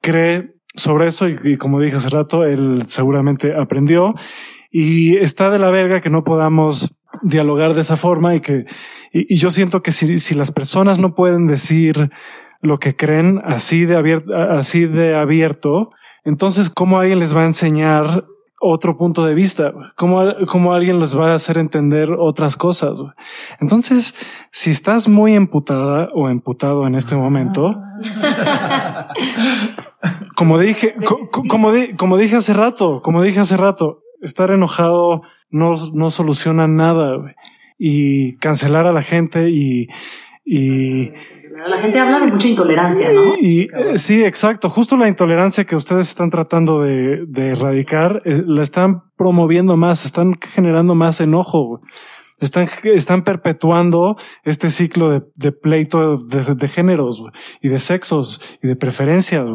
[0.00, 4.14] cree sobre eso y, como dije hace rato, él seguramente aprendió
[4.70, 8.64] y está de la verga que no podamos dialogar de esa forma y que,
[9.12, 12.10] y, yo siento que si, si las personas no pueden decir
[12.60, 15.90] lo que creen así de abierto, así de abierto,
[16.24, 18.24] entonces cómo alguien les va a enseñar
[18.60, 23.02] otro punto de vista, cómo, cómo alguien les va a hacer entender otras cosas.
[23.58, 24.14] Entonces,
[24.52, 27.80] si estás muy emputada o emputado en este momento,
[30.36, 30.94] como dije,
[31.48, 37.16] como, como dije hace rato, como dije hace rato, estar enojado no, no soluciona nada
[37.78, 39.88] y cancelar a la gente y,
[40.44, 41.12] y
[41.66, 43.34] la gente habla de mucha intolerancia, ¿no?
[43.40, 44.68] Y, eh, sí, exacto.
[44.68, 50.38] Justo la intolerancia que ustedes están tratando de, erradicar, eh, la están promoviendo más, están
[50.40, 51.80] generando más enojo.
[52.38, 57.22] Están, están perpetuando este ciclo de, de pleito de, de, géneros
[57.60, 59.50] y de sexos y de preferencias.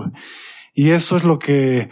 [0.73, 1.89] Y eso es lo que,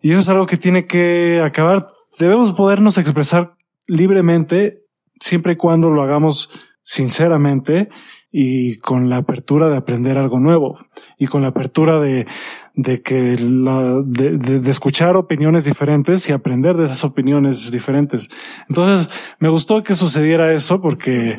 [0.00, 1.86] y eso es algo que tiene que acabar.
[2.18, 3.54] Debemos podernos expresar
[3.86, 4.82] libremente
[5.20, 6.50] siempre y cuando lo hagamos
[6.82, 7.88] sinceramente
[8.32, 10.78] y con la apertura de aprender algo nuevo
[11.18, 12.26] y con la apertura de,
[12.74, 18.28] de que la, de, de, escuchar opiniones diferentes y aprender de esas opiniones diferentes.
[18.70, 21.38] Entonces, me gustó que sucediera eso porque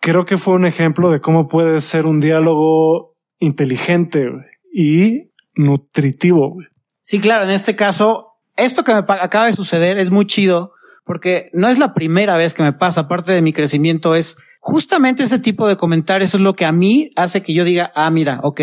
[0.00, 4.26] creo que fue un ejemplo de cómo puede ser un diálogo inteligente
[4.72, 6.56] y nutritivo.
[7.02, 10.72] Sí, claro, en este caso, esto que me acaba de suceder es muy chido
[11.04, 13.08] porque no es la primera vez que me pasa.
[13.08, 14.36] Parte de mi crecimiento es
[14.70, 18.10] justamente ese tipo de comentarios es lo que a mí hace que yo diga, ah,
[18.10, 18.60] mira, ok,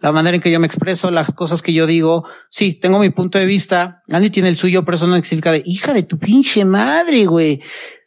[0.00, 3.10] la manera en que yo me expreso, las cosas que yo digo, sí, tengo mi
[3.10, 6.18] punto de vista, Andy tiene el suyo, pero eso no significa de hija de tu
[6.18, 7.62] pinche madre, güey.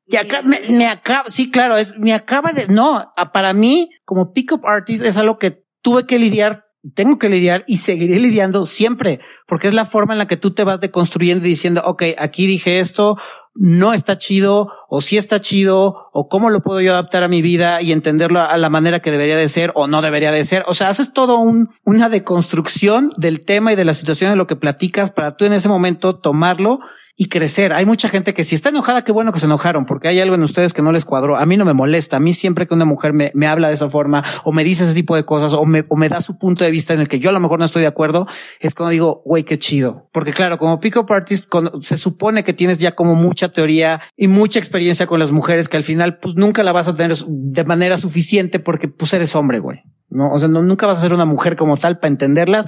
[0.08, 4.34] Y acá me, me acaba, sí, claro, es, me acaba de, no, para mí, como
[4.34, 9.20] pickup artist, es algo que tuve que lidiar tengo que lidiar y seguiré lidiando siempre,
[9.48, 12.48] porque es la forma en la que tú te vas deconstruyendo y diciendo, ok, aquí
[12.48, 13.18] dije esto,
[13.56, 17.42] no está chido, o sí está chido, o cómo lo puedo yo adaptar a mi
[17.42, 20.64] vida y entenderlo a la manera que debería de ser o no debería de ser.
[20.68, 24.48] O sea, haces todo un, una deconstrucción del tema y de la situación de lo
[24.48, 26.80] que platicas para tú en ese momento tomarlo
[27.20, 27.74] y crecer.
[27.74, 30.36] Hay mucha gente que si está enojada, qué bueno que se enojaron, porque hay algo
[30.36, 31.36] en ustedes que no les cuadró.
[31.36, 32.18] A mí no me molesta.
[32.18, 34.84] A mí siempre que una mujer me, me habla de esa forma o me dice
[34.84, 37.08] ese tipo de cosas o me, o me da su punto de vista en el
[37.08, 38.28] que yo a lo mejor no estoy de acuerdo,
[38.60, 40.08] es cuando digo, güey, qué chido.
[40.14, 41.52] Porque claro, como pick-up artist,
[41.82, 45.78] se supone que tienes ya como mucha teoría y mucha experiencia con las mujeres que
[45.78, 49.58] al final pues nunca la vas a tener de manera suficiente porque pues eres hombre,
[49.58, 49.82] güey.
[50.10, 52.68] No, o sea, no, nunca vas a ser una mujer como tal para entenderlas.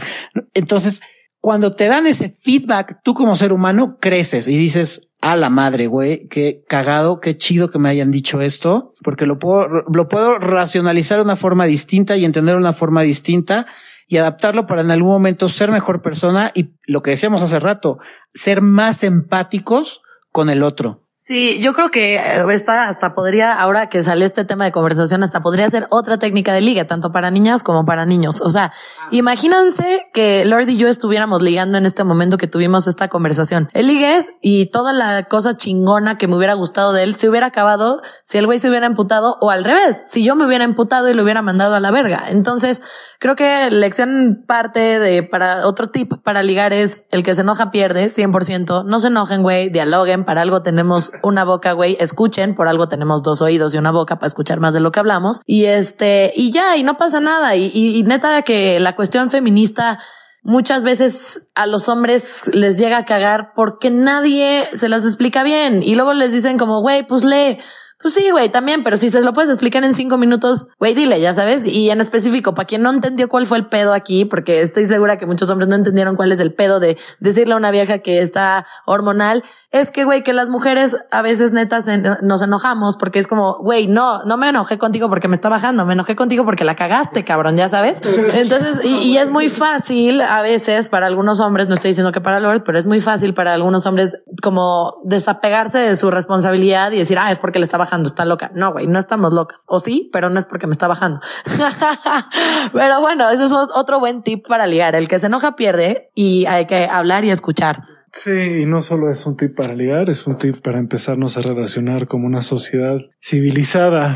[0.54, 1.02] Entonces,
[1.41, 5.88] cuando te dan ese feedback, tú como ser humano creces y dices, a la madre,
[5.88, 10.38] güey, qué cagado, qué chido que me hayan dicho esto, porque lo puedo, lo puedo
[10.39, 13.65] racionalizar de una forma distinta y entender de una forma distinta
[14.08, 17.99] y adaptarlo para en algún momento ser mejor persona y lo que decíamos hace rato,
[18.34, 21.09] ser más empáticos con el otro.
[21.30, 25.22] Sí, yo creo que eh, esta hasta podría, ahora que salió este tema de conversación,
[25.22, 28.42] hasta podría ser otra técnica de liga, tanto para niñas como para niños.
[28.42, 28.74] O sea,
[29.12, 33.70] imagínense que Lord y yo estuviéramos ligando en este momento que tuvimos esta conversación.
[33.74, 37.46] El ligue y toda la cosa chingona que me hubiera gustado de él se hubiera
[37.46, 41.12] acabado si el güey se hubiera emputado o al revés, si yo me hubiera emputado
[41.12, 42.24] y lo hubiera mandado a la verga.
[42.30, 42.82] Entonces,
[43.20, 47.70] creo que lección parte de para otro tip para ligar es el que se enoja
[47.70, 48.84] pierde 100%.
[48.86, 53.24] No se enojen, güey, dialoguen, para algo tenemos una boca, güey, escuchen, por algo tenemos
[53.24, 55.42] dos oídos y una boca para escuchar más de lo que hablamos.
[55.46, 57.56] Y este, y ya, y no pasa nada.
[57.56, 60.00] Y, neta que la cuestión feminista
[60.42, 65.84] muchas veces a los hombres les llega a cagar porque nadie se las explica bien.
[65.84, 67.60] Y luego les dicen como, güey, pues lee
[68.02, 71.20] pues sí, güey, también, pero si se lo puedes explicar en cinco minutos, güey, dile,
[71.20, 71.66] ya sabes.
[71.66, 75.18] Y en específico, para quien no entendió cuál fue el pedo aquí, porque estoy segura
[75.18, 78.22] que muchos hombres no entendieron cuál es el pedo de decirle a una vieja que
[78.22, 81.88] está hormonal, es que, güey, que las mujeres a veces netas
[82.22, 85.86] nos enojamos porque es como, güey, no, no me enojé contigo porque me está bajando,
[85.86, 88.02] me enojé contigo porque la cagaste, cabrón, ya sabes.
[88.34, 92.40] Entonces, y, es muy fácil a veces para algunos hombres, no estoy diciendo que para
[92.40, 97.18] Lord, pero es muy fácil para algunos hombres como desapegarse de su responsabilidad y decir,
[97.20, 98.52] ah, es porque le está bajando está loca.
[98.54, 99.63] No, güey, no estamos locas.
[99.67, 101.19] O sí, pero no es porque me está bajando.
[102.73, 104.95] pero bueno, eso es otro buen tip para ligar.
[104.95, 107.84] El que se enoja pierde y hay que hablar y escuchar.
[108.12, 111.41] Sí, y no solo es un tip para ligar, es un tip para empezarnos a
[111.41, 114.15] relacionar como una sociedad civilizada.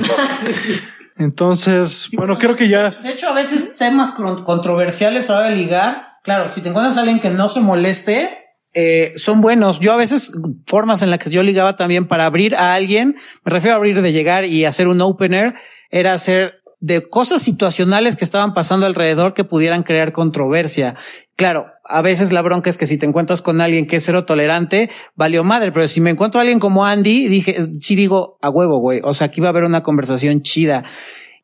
[1.17, 2.89] Entonces, bueno, creo que ya.
[2.89, 6.97] De hecho, a veces temas controversiales a la hora de ligar, claro, si te encuentras
[6.97, 8.42] a alguien que no se moleste,
[8.73, 9.79] eh, son buenos.
[9.79, 10.31] Yo a veces
[10.65, 14.01] formas en las que yo ligaba también para abrir a alguien, me refiero a abrir
[14.01, 15.53] de llegar y hacer un opener,
[15.89, 20.95] era hacer de cosas situacionales que estaban pasando alrededor que pudieran crear controversia.
[21.37, 24.25] Claro, a veces la bronca es que si te encuentras con alguien que es cero
[24.25, 28.49] tolerante, valió madre, pero si me encuentro a alguien como Andy, dije, sí digo a
[28.49, 28.99] huevo, güey.
[29.03, 30.83] O sea, aquí va a haber una conversación chida.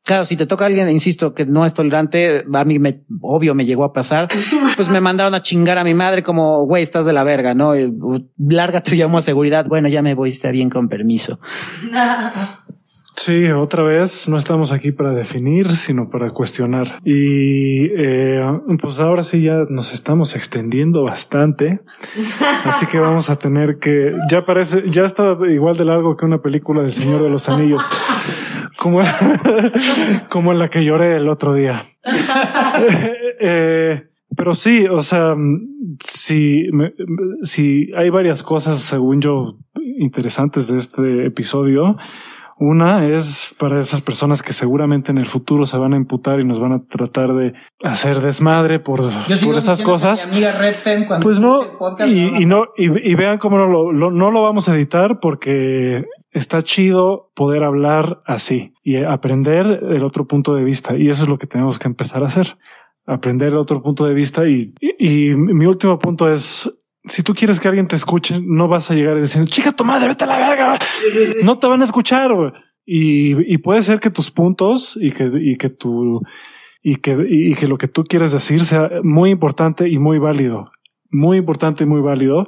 [0.05, 3.53] Claro, si te toca a alguien, insisto, que no es tolerante, a mí me, obvio,
[3.53, 4.27] me llegó a pasar,
[4.75, 7.73] pues me mandaron a chingar a mi madre como, güey, estás de la verga, ¿no?
[8.38, 9.67] Lárgate, llamo a seguridad.
[9.67, 11.39] Bueno, ya me voy, está bien, con permiso.
[13.19, 16.88] Sí, otra vez, no estamos aquí para definir, sino para cuestionar.
[17.03, 18.41] Y eh,
[18.81, 21.81] pues ahora sí ya nos estamos extendiendo bastante.
[22.63, 26.41] Así que vamos a tener que, ya parece, ya está igual de largo que una
[26.41, 27.83] película del Señor de los Anillos.
[28.79, 29.01] Como,
[30.29, 31.83] como en la que lloré el otro día.
[33.39, 35.35] eh, pero sí, o sea,
[35.99, 36.69] si,
[37.43, 39.57] si hay varias cosas, según yo,
[39.97, 41.97] interesantes de este episodio.
[42.61, 46.45] Una es para esas personas que seguramente en el futuro se van a imputar y
[46.45, 50.29] nos van a tratar de hacer desmadre por, por estas cosas.
[51.21, 51.61] pues no,
[52.05, 56.05] y, no, y, vean cómo no lo, no lo vamos a editar porque
[56.39, 60.97] está chido poder hablar así y aprender el otro punto de vista.
[60.97, 62.57] Y eso es lo que tenemos que empezar a hacer.
[63.05, 64.47] Aprender el otro punto de vista.
[64.47, 66.72] Y, y, mi último punto es,
[67.03, 69.86] si tú quieres que alguien te escuche, no vas a llegar y decir, chica, tu
[69.86, 70.80] madre, vete a la verga.
[71.43, 72.32] No te van a escuchar.
[72.86, 76.22] Y, y puede ser que tus puntos y que, y que tu,
[76.82, 80.72] y que, y que lo que tú quieres decir sea muy importante y muy válido.
[81.11, 82.47] Muy importante y muy válido.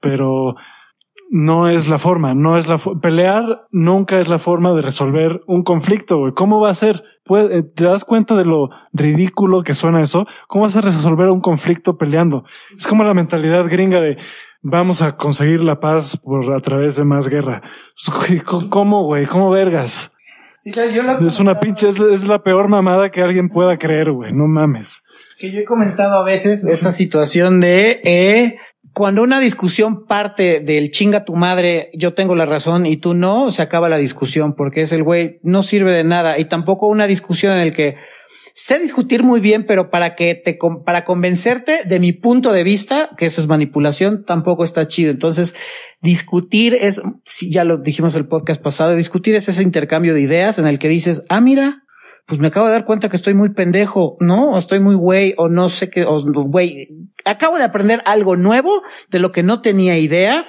[0.00, 0.56] Pero
[1.32, 5.62] no es la forma, no es la pelear nunca es la forma de resolver un
[5.62, 6.18] conflicto.
[6.18, 6.32] Güey.
[6.34, 7.04] ¿Cómo va a ser?
[7.30, 10.26] Eh, ¿Te das cuenta de lo ridículo que suena eso?
[10.48, 12.44] ¿Cómo vas a resolver un conflicto peleando?
[12.76, 14.18] Es como la mentalidad gringa de
[14.60, 17.62] vamos a conseguir la paz por a través de más guerra.
[18.68, 19.26] ¿Cómo, güey?
[19.26, 20.10] ¿Cómo vergas?
[20.64, 24.32] es una pinche, es, la peor mamada que alguien pueda creer, güey.
[24.32, 25.00] No mames.
[25.38, 28.58] Que yo he comentado a veces esa situación de eh,
[28.92, 33.50] cuando una discusión parte del chinga tu madre, yo tengo la razón y tú no,
[33.50, 36.38] se acaba la discusión porque es el güey, no sirve de nada.
[36.38, 37.96] Y tampoco una discusión en el que
[38.54, 43.10] sé discutir muy bien, pero para que te, para convencerte de mi punto de vista,
[43.16, 45.10] que eso es manipulación, tampoco está chido.
[45.10, 45.54] Entonces,
[46.02, 50.58] discutir es, si ya lo dijimos el podcast pasado, discutir es ese intercambio de ideas
[50.58, 51.84] en el que dices, ah, mira,
[52.30, 54.52] pues me acabo de dar cuenta que estoy muy pendejo, ¿no?
[54.52, 56.86] O estoy muy güey, o no sé qué, o güey,
[57.24, 60.46] acabo de aprender algo nuevo de lo que no tenía idea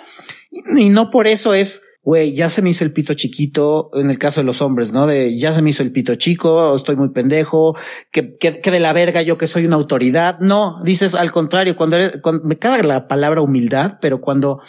[0.52, 4.18] y no por eso es güey, ya se me hizo el pito chiquito, en el
[4.18, 5.06] caso de los hombres, ¿no?
[5.06, 7.78] De ya se me hizo el pito chico, estoy muy pendejo,
[8.12, 10.40] que, que, que de la verga yo que soy una autoridad.
[10.40, 14.62] No, dices al contrario, cuando, eres, cuando me caga la palabra humildad, pero cuando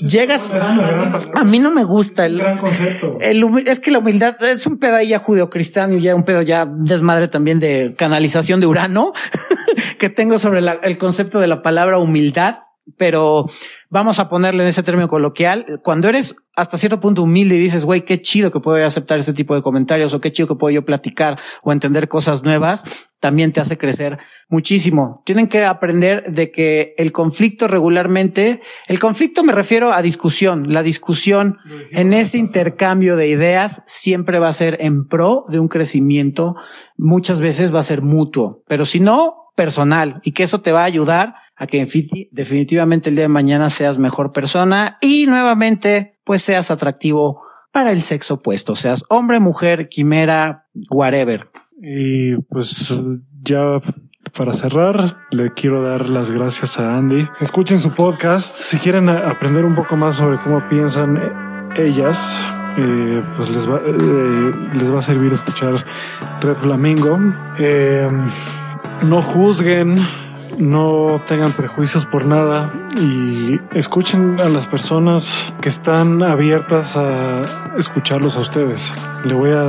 [0.00, 2.40] llegas, a mí no me gusta el,
[3.20, 6.66] el, es que la humildad es un pedo ya judeocristiano y ya un pedo ya
[6.66, 9.12] desmadre también de canalización de Urano
[9.98, 12.58] que tengo sobre el concepto de la palabra humildad
[12.96, 13.46] pero
[13.88, 17.84] vamos a ponerle en ese término coloquial, cuando eres hasta cierto punto humilde y dices,
[17.84, 20.74] güey, qué chido que puedo aceptar este tipo de comentarios o qué chido que puedo
[20.74, 22.84] yo platicar o entender cosas nuevas,
[23.18, 24.18] también te hace crecer
[24.48, 25.22] muchísimo.
[25.24, 30.82] Tienen que aprender de que el conflicto regularmente, el conflicto me refiero a discusión, la
[30.82, 31.58] discusión
[31.92, 36.56] en ese intercambio de ideas siempre va a ser en pro de un crecimiento,
[36.96, 40.82] muchas veces va a ser mutuo, pero si no, personal y que eso te va
[40.82, 41.86] a ayudar a que
[42.32, 48.00] definitivamente el día de mañana seas mejor persona y nuevamente pues seas atractivo para el
[48.00, 51.48] sexo opuesto, seas hombre, mujer, quimera, whatever.
[51.78, 52.98] Y pues
[53.42, 53.78] ya
[54.34, 57.28] para cerrar, le quiero dar las gracias a Andy.
[57.40, 58.56] Escuchen su podcast.
[58.56, 61.20] Si quieren aprender un poco más sobre cómo piensan
[61.76, 62.42] ellas,
[62.78, 65.84] eh, pues les va, eh, les va a servir escuchar
[66.40, 67.18] Red Flamingo.
[67.58, 68.08] Eh,
[69.02, 69.98] no juzguen,
[70.58, 77.42] no tengan prejuicios por nada y escuchen a las personas que están abiertas a
[77.78, 78.92] escucharlos a ustedes.
[79.24, 79.64] Le voy a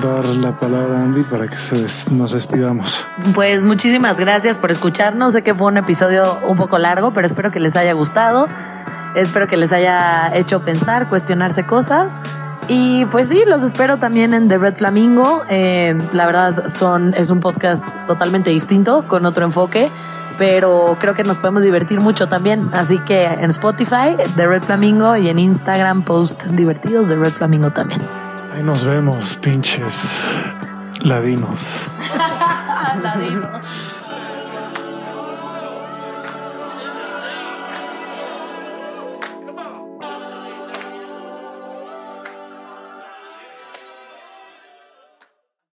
[0.00, 3.06] dar la palabra a Andy para que se nos despidamos.
[3.34, 5.32] Pues muchísimas gracias por escucharnos.
[5.32, 8.48] Sé que fue un episodio un poco largo, pero espero que les haya gustado.
[9.14, 12.20] Espero que les haya hecho pensar, cuestionarse cosas.
[12.66, 15.44] Y pues sí, los espero también en The Red Flamingo.
[15.48, 19.90] Eh, la verdad son, es un podcast totalmente distinto, con otro enfoque,
[20.36, 22.68] pero creo que nos podemos divertir mucho también.
[22.72, 27.70] Así que en Spotify, The Red Flamingo, y en Instagram, post divertidos, The Red Flamingo
[27.70, 28.02] también.
[28.54, 30.24] Ahí nos vemos, pinches
[31.00, 31.64] ladinos.
[33.02, 33.87] ladinos.